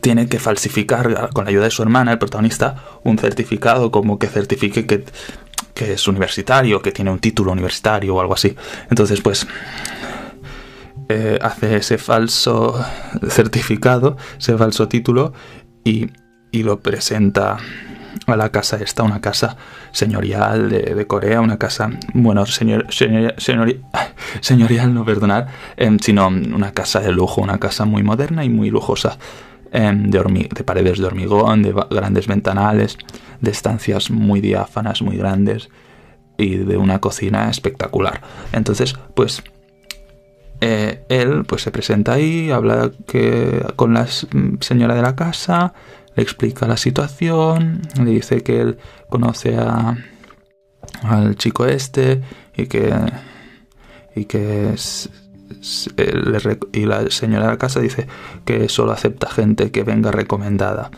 tiene 0.00 0.26
que 0.26 0.38
falsificar 0.38 1.30
con 1.34 1.44
la 1.44 1.50
ayuda 1.50 1.64
de 1.64 1.70
su 1.70 1.82
hermana, 1.82 2.12
el 2.12 2.18
protagonista, 2.18 2.76
un 3.04 3.18
certificado 3.18 3.90
como 3.90 4.18
que 4.18 4.28
certifique 4.28 4.86
que, 4.86 5.04
que 5.74 5.92
es 5.92 6.08
universitario, 6.08 6.80
que 6.80 6.92
tiene 6.92 7.10
un 7.10 7.18
título 7.18 7.52
universitario 7.52 8.14
o 8.14 8.20
algo 8.22 8.32
así. 8.32 8.56
Entonces, 8.88 9.20
pues 9.20 9.46
eh, 11.08 11.38
hace 11.42 11.76
ese 11.76 11.98
falso 11.98 12.82
certificado, 13.28 14.16
ese 14.38 14.56
falso 14.56 14.88
título 14.88 15.34
y, 15.86 16.10
y 16.50 16.64
lo 16.64 16.80
presenta 16.80 17.58
a 18.26 18.36
la 18.36 18.50
casa 18.50 18.76
esta, 18.78 19.04
una 19.04 19.20
casa 19.20 19.56
señorial 19.92 20.68
de, 20.68 21.06
Corea, 21.06 21.40
una 21.40 21.58
casa, 21.58 21.90
bueno, 22.12 22.44
señor, 22.44 22.86
señorial, 24.40 24.94
no 24.94 25.04
perdonar, 25.04 25.46
em, 25.76 25.98
sino 26.00 26.26
una 26.26 26.72
casa 26.72 26.98
de 27.00 27.12
lujo, 27.12 27.40
una 27.40 27.58
casa 27.58 27.84
muy 27.84 28.02
moderna 28.02 28.44
y 28.44 28.48
muy 28.48 28.70
lujosa, 28.70 29.16
em, 29.70 30.10
de, 30.10 30.48
de 30.52 30.64
paredes 30.64 30.98
de 30.98 31.04
hormigón, 31.06 31.62
de 31.62 31.72
grandes 31.90 32.26
ventanales, 32.26 32.98
de 33.40 33.50
estancias 33.52 34.10
muy 34.10 34.40
diáfanas, 34.40 35.02
muy 35.02 35.16
grandes 35.16 35.68
y 36.36 36.56
de 36.56 36.76
una 36.76 36.98
cocina 36.98 37.48
espectacular. 37.48 38.22
Entonces, 38.52 38.96
pues 39.14 39.44
eh, 40.60 41.04
él 41.08 41.44
pues 41.46 41.62
se 41.62 41.70
presenta 41.70 42.14
ahí, 42.14 42.50
habla 42.50 42.90
que, 43.06 43.64
con 43.76 43.94
la 43.94 44.06
señora 44.06 44.94
de 44.94 45.02
la 45.02 45.14
casa, 45.16 45.74
le 46.14 46.22
explica 46.22 46.66
la 46.66 46.76
situación, 46.76 47.82
le 48.02 48.10
dice 48.10 48.42
que 48.42 48.60
él 48.60 48.78
conoce 49.08 49.56
a, 49.56 49.96
al 51.02 51.36
chico 51.36 51.66
este 51.66 52.22
y 52.56 52.66
que 52.66 52.92
y 54.14 54.24
que 54.24 54.74
y 56.72 56.86
la 56.86 57.10
señora 57.10 57.44
de 57.44 57.50
la 57.50 57.58
casa 57.58 57.80
dice 57.80 58.06
que 58.44 58.68
solo 58.68 58.92
acepta 58.92 59.28
gente 59.28 59.70
que 59.70 59.84
venga 59.84 60.10
recomendada 60.10 60.90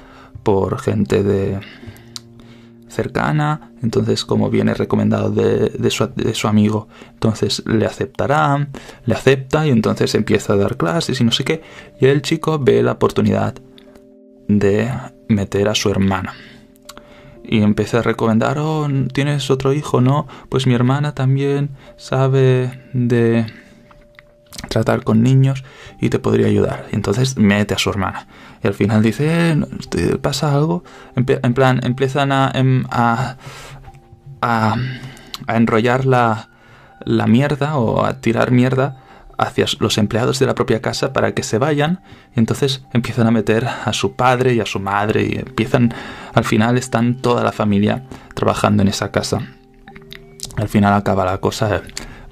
por 0.43 0.79
gente 0.81 1.23
de 1.23 1.59
cercana 2.89 3.73
entonces 3.83 4.25
como 4.25 4.51
viene 4.51 4.75
recomendado 4.75 5.31
de, 5.31 5.71
de, 5.71 5.91
su, 5.91 6.09
de, 6.15 6.35
su, 6.35 6.49
amigo 6.49 6.89
entonces 7.13 7.63
le 7.67 7.87
aceptará 7.87 8.69
le 9.05 9.15
acepta 9.15 9.67
y 9.67 9.71
entonces 9.71 10.15
empieza 10.15 10.55
a 10.55 10.57
dar 10.57 10.77
clases 10.77 11.21
y 11.21 11.25
no 11.25 11.33
sé 11.33 11.45
qué 11.45 11.63
y 12.01 12.07
el 12.07 12.23
chico 12.23 12.59
ve 12.59 12.83
la 12.83 12.93
oportunidad 12.93 13.55
de 14.49 14.91
meter 15.29 15.69
a 15.69 15.75
su 15.75 15.91
hermana. 15.91 16.35
Y 17.45 17.63
empecé 17.63 17.99
a 17.99 18.03
recomendar, 18.03 18.59
oh, 18.59 18.89
¿tienes 19.13 19.51
otro 19.51 19.73
hijo? 19.73 20.01
No, 20.01 20.27
pues 20.49 20.67
mi 20.67 20.75
hermana 20.75 21.15
también 21.15 21.71
sabe 21.97 22.83
de 22.93 23.47
tratar 24.69 25.05
con 25.05 25.23
niños 25.23 25.65
y 26.01 26.11
te 26.11 26.19
podría 26.19 26.47
ayudar. 26.47 26.87
Y 26.93 26.97
entonces 26.97 27.37
mete 27.37 27.75
a 27.75 27.79
su 27.79 27.91
hermana. 27.91 28.27
Y 28.63 28.67
al 28.67 28.75
final 28.75 29.03
dice, 29.03 29.53
eh, 29.53 30.19
¿pasa 30.21 30.55
algo? 30.55 30.85
En 31.15 31.55
plan, 31.55 31.81
empiezan 31.85 32.33
a, 32.33 32.51
em, 32.55 32.85
a, 32.91 33.37
a, 34.41 34.77
a 35.47 35.57
enrollar 35.57 36.05
la, 36.05 36.49
la 37.05 37.27
mierda 37.27 37.77
o 37.79 38.05
a 38.05 38.21
tirar 38.21 38.51
mierda 38.51 38.97
hacia 39.39 39.67
los 39.79 39.99
empleados 39.99 40.41
de 40.41 40.47
la 40.47 40.55
propia 40.55 40.83
casa 40.83 41.13
para 41.13 41.33
que 41.33 41.45
se 41.45 41.59
vayan 41.59 42.01
y 42.35 42.41
entonces 42.41 42.85
empiezan 42.93 43.29
a 43.29 43.31
meter 43.31 43.67
a 43.67 43.93
su 43.93 44.15
padre 44.15 44.55
y 44.55 44.61
a 44.61 44.67
su 44.67 44.81
madre 44.81 45.23
y 45.23 45.39
empiezan 45.39 45.95
al 46.35 46.45
final 46.45 46.77
están 46.77 47.15
toda 47.15 47.45
la 47.45 47.53
familia 47.53 48.03
trabajando 48.35 48.83
en 48.83 48.89
esa 48.89 49.13
casa 49.13 49.41
al 50.57 50.69
final 50.69 50.93
acaba 50.93 51.25
la 51.25 51.39
cosa 51.39 51.83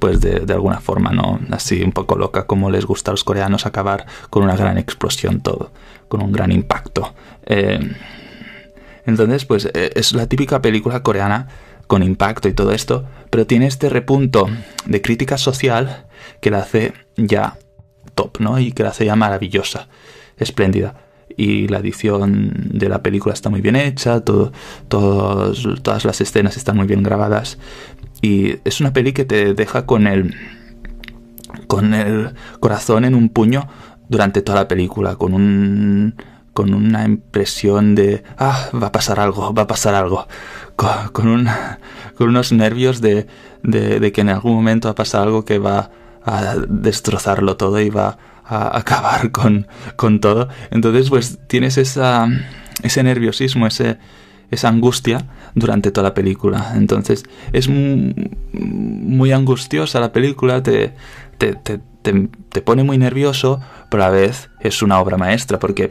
pues 0.07 0.21
de, 0.21 0.53
alguna 0.53 0.79
forma 0.79 1.11
no 1.11 1.41
así 1.51 1.83
un 1.83 1.91
poco 1.91 2.17
loca 2.17 2.47
como 2.47 2.71
les 2.71 2.85
gusta 2.85 3.11
a 3.11 3.15
los 3.15 3.25
coreanos 3.25 3.67
acabar 3.67 4.07
con 4.31 4.45
una 4.45 4.55
gran 4.55 4.79
explosión 4.79 5.41
todo 5.41 5.73
con 6.07 6.23
un 6.23 6.31
gran 6.31 6.53
impacto 6.53 7.13
eh, 7.45 7.81
entonces 9.05 9.45
pues 9.45 9.67
eh, 9.75 9.91
es 9.97 10.13
la 10.13 10.29
típica 10.29 10.63
película 10.63 11.03
coreana 11.03 11.49
con 11.87 12.03
impacto 12.03 12.49
y 12.49 12.53
todo 12.53 12.73
esto, 12.73 13.05
pero 13.31 13.47
tiene 13.47 13.67
este 13.67 13.89
repunto 13.89 14.49
de 14.87 15.03
crítica 15.03 15.39
social 15.39 16.07
que 16.41 16.51
la 16.51 16.59
hace 16.59 16.93
ya 17.17 17.59
top, 18.15 18.41
¿no? 18.41 18.59
Y 18.59 18.73
que 18.73 18.83
la 18.83 18.89
hace 18.91 19.05
ya 19.05 19.17
maravillosa, 19.17 19.89
espléndida. 20.37 21.06
Y 21.37 21.69
la 21.69 21.79
edición 21.79 22.71
de 22.73 22.89
la 22.89 23.03
película 23.03 23.35
está 23.35 23.51
muy 23.51 23.61
bien 23.61 23.77
hecha, 23.77 24.21
todo, 24.21 24.53
todas 24.89 26.05
las 26.05 26.21
escenas 26.21 26.57
están 26.57 26.77
muy 26.77 26.87
bien 26.87 27.03
grabadas. 27.03 27.59
Y 28.23 28.57
es 28.65 28.81
una 28.81 28.93
peli 28.93 29.13
que 29.13 29.25
te 29.25 29.55
deja 29.55 29.85
con 29.85 30.07
el, 30.07 30.35
con 31.67 31.95
el 31.95 32.31
corazón 32.61 33.05
en 33.05 33.15
un 33.15 33.29
puño 33.29 33.69
durante 34.09 34.41
toda 34.43 34.61
la 34.61 34.69
película, 34.69 35.17
con 35.17 35.35
un 35.35 36.15
con 36.57 36.73
una 36.73 37.05
impresión 37.05 37.95
de, 37.95 38.25
ah, 38.39 38.71
va 38.83 38.87
a 38.87 38.93
pasar 38.93 39.21
algo, 39.21 39.53
va 39.53 39.65
a 39.65 39.67
pasar 39.67 39.95
algo, 39.95 40.27
con, 40.75 41.11
con, 41.13 41.49
unos 42.19 42.53
nervios 42.53 43.03
de, 43.03 43.27
de, 43.63 44.11
que 44.11 44.23
en 44.23 44.31
algún 44.31 44.55
momento 44.55 44.89
va 44.89 44.93
a 44.93 44.95
pasar 44.95 45.21
algo 45.25 45.45
que 45.45 45.59
va 45.59 45.91
a 46.25 46.55
destrozarlo 46.67 47.59
todo 47.59 47.79
y 47.79 47.91
va 47.91 48.17
acabar 48.49 49.31
con, 49.31 49.67
con 49.97 50.21
todo. 50.21 50.49
Entonces, 50.71 51.11
pues 51.11 51.39
tienes 51.47 51.79
esa, 51.79 52.29
ese 52.83 53.03
nerviosismo, 53.03 53.67
ese, 53.67 53.99
esa 54.51 54.69
angustia 54.69 55.27
durante 55.55 55.91
toda 55.91 56.09
la 56.09 56.15
película. 56.15 56.73
Entonces, 56.77 57.25
es 57.53 57.69
muy, 57.69 59.33
angustiosa 59.33 60.01
la 60.01 60.13
película, 60.13 60.63
te, 60.63 60.95
te, 61.39 61.55
te, 61.55 61.81
te, 62.03 62.63
pone 62.63 62.85
muy 62.85 62.99
nervioso, 62.99 63.61
pero 63.91 64.05
a 64.05 64.07
la 64.07 64.13
vez 64.13 64.51
es 64.61 64.83
una 64.83 65.01
obra 65.01 65.17
maestra, 65.17 65.59
porque 65.59 65.91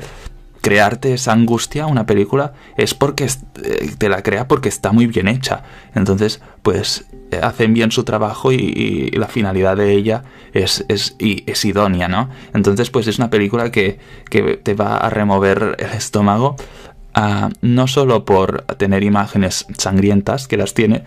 crearte 0.66 1.14
esa 1.14 1.32
angustia, 1.32 1.86
una 1.86 2.08
película, 2.08 2.54
es 2.76 2.96
porque 2.96 3.26
eh, 3.26 3.92
te 4.00 4.10
la 4.10 4.24
crea 4.24 4.48
porque 4.48 4.68
está 4.68 4.92
muy 4.92 5.06
bien 5.06 5.28
hecha. 5.28 5.62
Entonces, 5.94 6.42
pues 6.64 7.06
eh, 7.30 7.40
hacen 7.40 7.76
bien 7.76 7.92
su 7.92 8.04
trabajo 8.04 8.52
y, 8.52 9.12
la 9.12 9.28
finalidad 9.28 9.78
de 9.78 9.92
ella 9.92 10.24
es, 10.54 10.84
es, 10.88 11.66
idónea, 11.66 12.08
¿no? 12.08 12.32
Entonces, 12.56 12.90
pues 12.90 13.06
es 13.06 13.20
una 13.20 13.30
película 13.30 13.72
que, 13.72 14.00
que 14.32 14.58
te 14.58 14.74
va 14.74 14.98
a 14.98 15.12
remover 15.12 15.76
el 15.78 15.92
estómago, 15.92 16.56
ah, 17.14 17.50
no 17.62 17.86
solo 17.86 18.26
por 18.26 18.64
tener 18.78 19.04
imágenes 19.04 19.68
sangrientas, 19.78 20.48
que 20.48 20.58
las 20.58 20.74
tiene, 20.74 21.04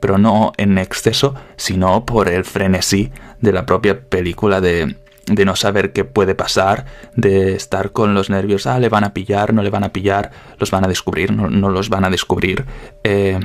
pero 0.00 0.16
no 0.16 0.52
en 0.56 0.78
exceso, 0.78 1.34
sino 1.56 2.06
por 2.06 2.30
el 2.30 2.46
frenesí 2.46 3.12
de 3.42 3.52
la 3.52 3.66
propia 3.66 4.00
película 4.00 4.62
de, 4.62 4.96
de 5.28 5.44
no 5.44 5.56
saber 5.56 5.92
qué 5.92 6.04
puede 6.04 6.34
pasar, 6.34 6.86
de 7.14 7.54
estar 7.54 7.92
con 7.92 8.14
los 8.14 8.30
nervios, 8.30 8.66
ah, 8.66 8.78
le 8.78 8.88
van 8.88 9.04
a 9.04 9.14
pillar, 9.14 9.52
no 9.52 9.62
le 9.62 9.70
van 9.70 9.84
a 9.84 9.92
pillar, 9.92 10.30
los 10.58 10.70
van 10.70 10.84
a 10.84 10.88
descubrir, 10.88 11.32
no, 11.32 11.68
los 11.68 11.88
van 11.88 12.04
a 12.04 12.10
descubrir. 12.10 12.64
Eh, 13.04 13.38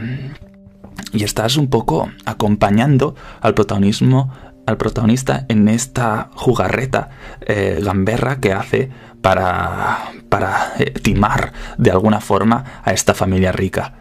y 1.11 1.23
estás 1.23 1.57
un 1.57 1.69
poco 1.69 2.09
acompañando 2.25 3.15
al 3.41 3.53
protagonismo, 3.53 4.31
al 4.65 4.77
protagonista 4.77 5.45
en 5.49 5.67
esta 5.67 6.29
jugarreta 6.35 7.09
eh, 7.41 7.79
gamberra 7.83 8.39
que 8.39 8.53
hace 8.53 8.89
para, 9.21 10.11
para 10.29 10.73
eh, 10.79 10.91
timar 10.91 11.53
de 11.77 11.91
alguna 11.91 12.21
forma 12.21 12.81
a 12.83 12.93
esta 12.93 13.13
familia 13.13 13.51
rica. 13.51 13.95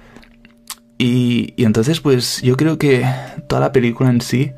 Y, 0.99 1.55
y 1.57 1.65
entonces, 1.65 2.01
pues 2.01 2.41
yo 2.43 2.57
creo 2.57 2.79
que 2.79 3.05
toda 3.49 3.61
la 3.61 3.73
película 3.73 4.09
en 4.09 4.21
sí 4.21 4.53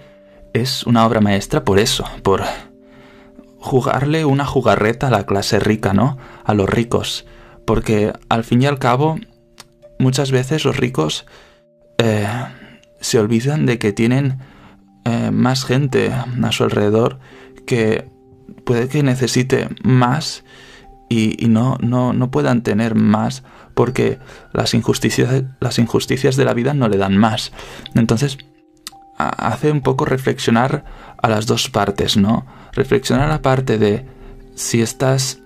es 0.53 0.85
una 0.85 1.07
obra 1.07 1.21
maestra 1.21 1.65
por 1.65 1.79
eso, 1.79 2.05
por 2.23 2.43
jugarle 3.65 4.27
una 4.27 4.45
jugarreta 4.45 5.07
a 5.07 5.11
la 5.11 5.25
clase 5.25 5.59
rica, 5.59 5.95
¿no? 5.95 6.19
A 6.45 6.53
los 6.53 6.69
ricos. 6.69 7.25
Porque 7.67 8.13
al 8.29 8.45
fin 8.45 8.61
y 8.61 8.67
al 8.67 8.79
cabo, 8.79 9.19
muchas 9.99 10.31
veces 10.31 10.67
los 10.67 10.77
ricos 10.77 11.25
eh, 11.97 12.29
se 13.01 13.19
olvidan 13.19 13.65
de 13.65 13.79
que 13.79 13.95
tienen 13.95 14.39
eh, 15.07 15.31
más 15.31 15.65
gente 15.65 16.13
a 16.13 16.53
su 16.53 16.65
alrededor 16.65 17.19
que 17.67 18.11
puede 18.67 18.89
que 18.89 19.03
necesite 19.03 19.71
más 19.83 20.45
y, 21.09 21.47
no, 21.49 21.79
no, 21.81 22.13
no, 22.13 22.31
puedan 22.31 22.63
tener 22.63 22.95
más 22.95 23.45
porque 23.75 24.19
las 24.53 24.75
injusticias, 24.75 25.45
las 25.61 25.79
injusticias 25.79 26.37
de 26.37 26.45
la 26.45 26.53
vida 26.53 26.75
no 26.75 26.89
le 26.89 26.99
dan 26.99 27.17
más. 27.17 27.53
Entonces, 27.95 28.37
hace 29.17 29.71
un 29.71 29.81
poco 29.81 30.05
reflexionar 30.05 30.85
a 31.23 31.29
las 31.29 31.47
dos 31.47 31.71
partes, 31.71 32.17
¿no? 32.17 32.45
Reflexionar 32.75 33.29
la 33.29 33.43
parte 33.43 33.79
de 33.79 34.05
si 34.55 34.83
estás 34.83 35.41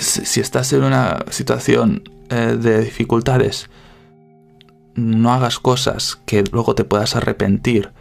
si 0.00 0.40
estás 0.40 0.72
en 0.72 0.84
una 0.84 1.24
situación 1.30 2.02
eh, 2.30 2.56
de 2.58 2.82
dificultades, 2.82 3.70
no 4.94 5.32
hagas 5.32 5.58
cosas 5.58 6.18
que 6.26 6.44
luego 6.50 6.74
te 6.74 6.84
puedas 6.84 7.16
arrepentir, 7.16 7.92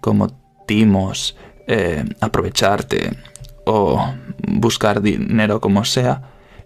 como 0.00 0.28
timos, 0.66 1.36
eh, 1.66 2.04
aprovecharte 2.20 3.16
o 3.64 4.12
buscar 4.46 5.02
dinero 5.02 5.60
como 5.60 5.84
sea. 5.84 6.22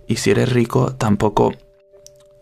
Y 0.07 0.17
si 0.17 0.31
eres 0.31 0.53
rico, 0.53 0.95
tampoco 0.95 1.55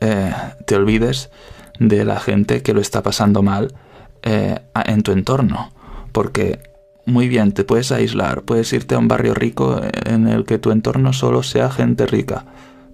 eh, 0.00 0.32
te 0.66 0.76
olvides 0.76 1.30
de 1.78 2.04
la 2.04 2.20
gente 2.20 2.62
que 2.62 2.74
lo 2.74 2.80
está 2.80 3.02
pasando 3.02 3.42
mal 3.42 3.74
en 4.22 5.02
tu 5.02 5.10
entorno. 5.12 5.72
Porque 6.12 6.60
muy 7.04 7.28
bien, 7.28 7.52
te 7.52 7.64
puedes 7.64 7.90
aislar, 7.90 8.42
puedes 8.42 8.72
irte 8.72 8.94
a 8.94 8.98
un 8.98 9.08
barrio 9.08 9.34
rico 9.34 9.80
en 10.06 10.28
el 10.28 10.44
que 10.44 10.58
tu 10.58 10.70
entorno 10.70 11.12
solo 11.12 11.42
sea 11.42 11.70
gente 11.70 12.06
rica, 12.06 12.44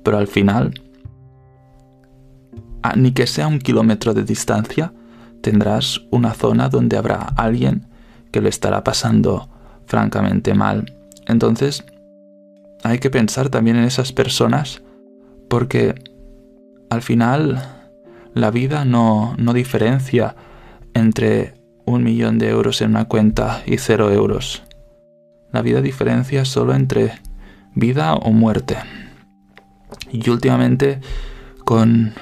pero 0.03 0.17
al 0.17 0.29
final, 0.29 0.73
ni 2.97 3.12
que 3.12 3.27
sea 3.27 3.47
un 3.47 3.59
kilómetro 3.59 4.15
de 4.15 4.25
distancia, 4.25 4.93
tendrás 5.43 6.00
una 6.11 6.33
zona 6.33 6.69
donde 6.69 6.97
habrá 6.97 7.19
alguien 7.37 7.87
que 8.31 8.41
lo 8.41 8.49
estará 8.49 8.83
pasando 8.83 9.49
francamente 9.87 10.55
mal. 10.55 10.97
Entonces, 11.27 11.85
hay 12.83 12.99
que 12.99 13.11
pensar 13.11 13.50
también 13.50 13.77
en 13.77 13.85
esas 13.85 14.12
personas 14.12 14.83
porque 15.49 15.95
al 16.91 17.03
final 17.03 17.62
la 18.35 18.50
vida 18.50 18.85
no, 18.85 19.35
no 19.38 19.53
diferencia 19.53 20.37
entre 20.95 21.58
un 21.88 22.04
millón 22.04 22.38
de 22.38 22.50
euros 22.50 22.80
en 22.83 22.90
una 22.90 23.07
cuenta 23.07 23.62
y 23.66 23.78
cero 23.78 24.12
euros. 24.12 24.62
La 25.52 25.62
vida 25.62 25.80
diferencia 25.80 26.45
solo 26.45 26.75
entre 26.75 27.12
vida 27.75 28.14
o 28.14 28.33
muerte. 28.33 28.76
Y 30.12 30.28
últimamente 30.28 31.00
con... 31.64 32.12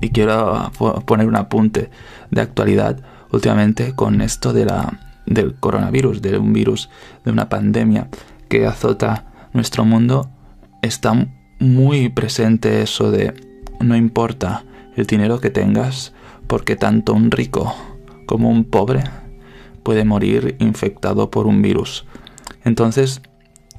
y 0.00 0.10
quiero 0.10 0.70
poner 1.06 1.26
un 1.26 1.36
apunte 1.36 1.90
de 2.30 2.40
actualidad, 2.40 3.00
últimamente 3.30 3.94
con 3.94 4.20
esto 4.20 4.52
de 4.52 4.64
la, 4.64 5.00
del 5.26 5.54
coronavirus, 5.54 6.22
de 6.22 6.38
un 6.38 6.52
virus, 6.52 6.90
de 7.24 7.30
una 7.30 7.48
pandemia 7.48 8.08
que 8.48 8.66
azota 8.66 9.26
nuestro 9.52 9.84
mundo, 9.84 10.30
está 10.82 11.28
muy 11.58 12.08
presente 12.08 12.82
eso 12.82 13.10
de 13.10 13.34
no 13.80 13.96
importa 13.96 14.64
el 14.96 15.06
dinero 15.06 15.40
que 15.40 15.50
tengas, 15.50 16.12
porque 16.46 16.76
tanto 16.76 17.12
un 17.12 17.30
rico 17.30 17.74
como 18.26 18.50
un 18.50 18.64
pobre 18.64 19.04
puede 19.82 20.04
morir 20.04 20.56
infectado 20.58 21.30
por 21.30 21.46
un 21.46 21.62
virus. 21.62 22.04
Entonces, 22.64 23.22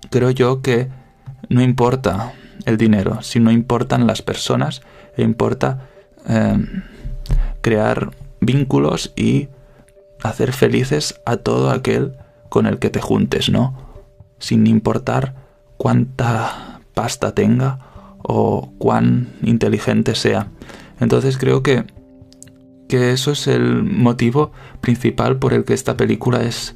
creo 0.10 0.32
yo 0.32 0.62
que 0.62 0.88
no 1.50 1.62
importa 1.62 2.34
el 2.66 2.77
dinero, 2.77 3.22
sino 3.22 3.51
importan 3.51 4.08
las 4.08 4.22
personas 4.22 4.82
importa 5.24 5.89
em, 6.26 6.84
crear 7.62 8.12
vínculos 8.39 9.13
y 9.15 9.50
hacer 10.24 10.54
felices 10.54 11.19
a 11.26 11.38
todo 11.38 11.71
aquel 11.71 12.13
con 12.50 12.65
el 12.65 12.80
que 12.80 12.89
te 12.89 13.02
juntes, 13.02 13.50
¿no? 13.50 13.76
Sin 14.39 14.67
importar 14.67 15.36
cuánta 15.78 16.82
pasta 16.93 17.34
tenga 17.34 17.80
o 18.19 18.71
cuán 18.78 19.34
inteligente 19.41 20.15
sea. 20.15 20.48
Entonces 21.00 21.38
creo 21.38 21.63
que 21.63 21.86
que 22.88 23.12
eso 23.12 23.32
es 23.32 23.47
el 23.47 23.84
motivo 23.84 24.52
principal 24.82 25.38
por 25.38 25.54
el 25.54 25.65
que 25.65 25.73
esta 25.73 25.97
película 25.97 26.43
es 26.43 26.76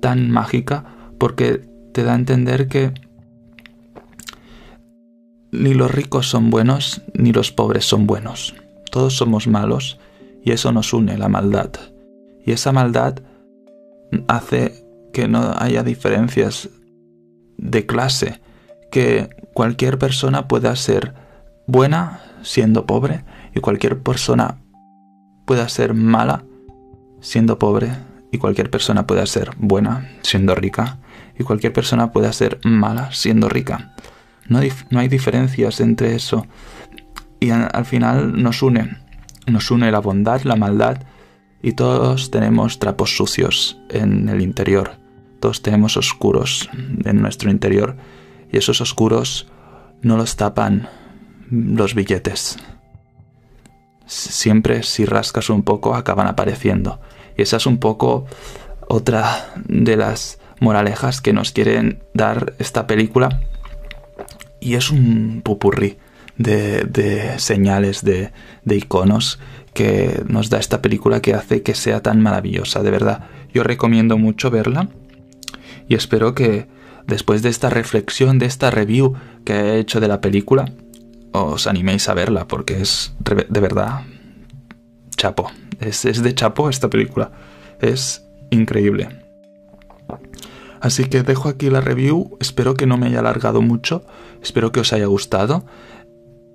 tan 0.00 0.30
mágica, 0.30 0.84
porque 1.18 1.62
te 1.92 2.02
da 2.02 2.12
a 2.12 2.16
entender 2.16 2.68
que 2.68 2.92
ni 5.52 5.74
los 5.74 5.90
ricos 5.90 6.28
son 6.28 6.50
buenos, 6.50 7.02
ni 7.14 7.32
los 7.32 7.52
pobres 7.52 7.84
son 7.84 8.06
buenos. 8.06 8.54
Todos 8.90 9.16
somos 9.16 9.46
malos 9.46 9.98
y 10.44 10.52
eso 10.52 10.72
nos 10.72 10.92
une, 10.92 11.18
la 11.18 11.28
maldad. 11.28 11.70
Y 12.44 12.52
esa 12.52 12.72
maldad 12.72 13.20
hace 14.28 14.84
que 15.12 15.28
no 15.28 15.52
haya 15.58 15.82
diferencias 15.82 16.70
de 17.58 17.84
clase, 17.84 18.40
que 18.90 19.28
cualquier 19.52 19.98
persona 19.98 20.48
pueda 20.48 20.74
ser 20.76 21.14
buena 21.66 22.20
siendo 22.42 22.86
pobre 22.86 23.24
y 23.54 23.60
cualquier 23.60 24.02
persona 24.02 24.62
pueda 25.50 25.68
ser 25.68 25.94
mala 25.94 26.44
siendo 27.20 27.58
pobre 27.58 27.90
y 28.30 28.38
cualquier 28.38 28.70
persona 28.70 29.08
pueda 29.08 29.26
ser 29.26 29.50
buena 29.58 30.08
siendo 30.22 30.54
rica 30.54 31.00
y 31.36 31.42
cualquier 31.42 31.72
persona 31.72 32.12
pueda 32.12 32.32
ser 32.32 32.60
mala 32.62 33.10
siendo 33.10 33.48
rica. 33.48 33.96
No 34.48 34.60
hay, 34.60 35.08
diferencias 35.08 35.80
entre 35.80 36.14
eso 36.14 36.46
y 37.40 37.50
al 37.50 37.84
final 37.84 38.40
nos 38.40 38.62
une, 38.62 38.96
nos 39.48 39.72
une 39.72 39.90
la 39.90 39.98
bondad, 39.98 40.42
la 40.42 40.54
maldad 40.54 41.02
y 41.60 41.72
todos 41.72 42.30
tenemos 42.30 42.78
trapos 42.78 43.16
sucios 43.16 43.76
en 43.88 44.28
el 44.28 44.42
interior, 44.42 44.98
todos 45.40 45.62
tenemos 45.62 45.96
oscuros 45.96 46.70
en 47.04 47.20
nuestro 47.20 47.50
interior 47.50 47.96
y 48.52 48.56
esos 48.56 48.80
oscuros 48.80 49.48
no 50.00 50.16
los 50.16 50.36
tapan 50.36 50.88
los 51.50 51.96
billetes 51.96 52.56
siempre 54.10 54.82
si 54.82 55.04
rascas 55.04 55.50
un 55.50 55.62
poco 55.62 55.94
acaban 55.94 56.26
apareciendo. 56.26 57.00
Y 57.36 57.42
esa 57.42 57.56
es 57.56 57.66
un 57.66 57.78
poco 57.78 58.26
otra 58.88 59.52
de 59.66 59.96
las 59.96 60.38
moralejas 60.58 61.20
que 61.20 61.32
nos 61.32 61.52
quieren 61.52 62.02
dar 62.12 62.54
esta 62.58 62.86
película. 62.86 63.40
Y 64.60 64.74
es 64.74 64.90
un 64.90 65.40
pupurrí 65.42 65.98
de, 66.36 66.82
de 66.84 67.38
señales, 67.38 68.04
de, 68.04 68.32
de 68.64 68.76
iconos 68.76 69.38
que 69.72 70.22
nos 70.26 70.50
da 70.50 70.58
esta 70.58 70.82
película 70.82 71.22
que 71.22 71.34
hace 71.34 71.62
que 71.62 71.74
sea 71.74 72.02
tan 72.02 72.20
maravillosa. 72.20 72.82
De 72.82 72.90
verdad, 72.90 73.28
yo 73.54 73.62
recomiendo 73.62 74.18
mucho 74.18 74.50
verla 74.50 74.88
y 75.88 75.94
espero 75.94 76.34
que 76.34 76.66
después 77.06 77.42
de 77.42 77.48
esta 77.48 77.70
reflexión, 77.70 78.38
de 78.38 78.46
esta 78.46 78.70
review 78.70 79.14
que 79.44 79.54
he 79.54 79.78
hecho 79.78 80.00
de 80.00 80.08
la 80.08 80.20
película, 80.20 80.72
os 81.32 81.66
animéis 81.66 82.08
a 82.08 82.14
verla 82.14 82.46
porque 82.48 82.80
es 82.80 83.12
de 83.20 83.60
verdad 83.60 84.02
chapo. 85.20 85.50
Es, 85.80 86.02
de 86.02 86.34
chapo 86.34 86.68
esta 86.68 86.88
película. 86.88 87.30
Es 87.80 88.26
increíble. 88.50 89.08
Así 90.80 91.04
que 91.04 91.22
dejo 91.22 91.48
aquí 91.48 91.68
la 91.68 91.80
review. 91.80 92.36
Espero 92.40 92.74
que 92.74 92.86
no 92.86 92.96
me 92.96 93.06
haya 93.06 93.20
alargado 93.20 93.60
mucho. 93.60 94.04
Espero 94.42 94.72
que 94.72 94.80
os 94.80 94.92
haya 94.92 95.06
gustado. 95.06 95.64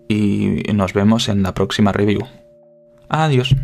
Y 0.08 0.64
nos 0.74 0.94
vemos 0.94 1.30
en 1.30 1.44
la 1.44 1.54
próxima 1.54 1.92
review. 1.92 2.22
Adiós. 3.08 3.56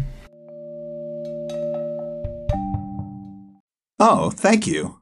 Oh, 3.99 4.31
thank 4.31 4.65
you. 4.65 5.00